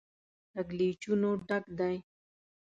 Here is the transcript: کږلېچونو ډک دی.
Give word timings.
کږلېچونو 0.53 1.29
ډک 1.47 1.65
دی. 1.79 1.95